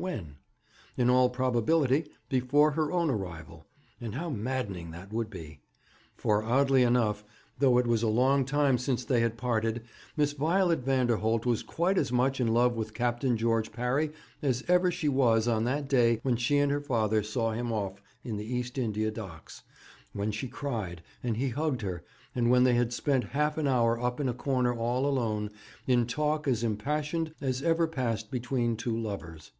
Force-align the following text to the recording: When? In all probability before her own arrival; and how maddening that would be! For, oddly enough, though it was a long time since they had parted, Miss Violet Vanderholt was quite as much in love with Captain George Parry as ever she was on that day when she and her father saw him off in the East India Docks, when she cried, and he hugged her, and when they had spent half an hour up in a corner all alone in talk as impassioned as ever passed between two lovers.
When? 0.00 0.36
In 0.96 1.10
all 1.10 1.28
probability 1.28 2.06
before 2.28 2.70
her 2.70 2.92
own 2.92 3.10
arrival; 3.10 3.66
and 4.00 4.14
how 4.14 4.30
maddening 4.30 4.92
that 4.92 5.12
would 5.12 5.28
be! 5.28 5.58
For, 6.14 6.40
oddly 6.44 6.84
enough, 6.84 7.24
though 7.58 7.78
it 7.78 7.86
was 7.88 8.04
a 8.04 8.06
long 8.06 8.44
time 8.44 8.78
since 8.78 9.04
they 9.04 9.18
had 9.18 9.36
parted, 9.36 9.82
Miss 10.16 10.34
Violet 10.34 10.84
Vanderholt 10.84 11.44
was 11.46 11.64
quite 11.64 11.98
as 11.98 12.12
much 12.12 12.40
in 12.40 12.46
love 12.46 12.76
with 12.76 12.94
Captain 12.94 13.36
George 13.36 13.72
Parry 13.72 14.12
as 14.40 14.62
ever 14.68 14.92
she 14.92 15.08
was 15.08 15.48
on 15.48 15.64
that 15.64 15.88
day 15.88 16.20
when 16.22 16.36
she 16.36 16.58
and 16.58 16.70
her 16.70 16.80
father 16.80 17.20
saw 17.24 17.50
him 17.50 17.72
off 17.72 18.00
in 18.22 18.36
the 18.36 18.46
East 18.46 18.78
India 18.78 19.10
Docks, 19.10 19.64
when 20.12 20.30
she 20.30 20.46
cried, 20.46 21.02
and 21.24 21.38
he 21.38 21.48
hugged 21.48 21.80
her, 21.82 22.04
and 22.36 22.52
when 22.52 22.62
they 22.62 22.74
had 22.74 22.92
spent 22.92 23.24
half 23.34 23.58
an 23.58 23.66
hour 23.66 24.00
up 24.00 24.20
in 24.20 24.28
a 24.28 24.32
corner 24.32 24.72
all 24.72 25.06
alone 25.06 25.50
in 25.88 26.06
talk 26.06 26.46
as 26.46 26.62
impassioned 26.62 27.34
as 27.40 27.62
ever 27.62 27.88
passed 27.88 28.30
between 28.30 28.76
two 28.76 28.96
lovers. 28.96 29.50